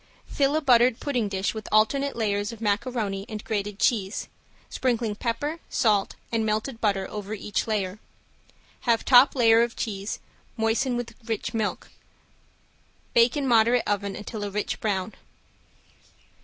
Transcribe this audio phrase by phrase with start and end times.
[0.25, 4.27] Fill a buttered pudding dish with alternate layers of macaroni and grated cheese,
[4.67, 7.99] sprinkling pepper, salt and melted butter over each layer.
[8.89, 10.17] Have top layer of cheese,
[10.57, 11.91] moisten with rich milk,
[13.13, 15.13] bake in moderate oven until a rich brown.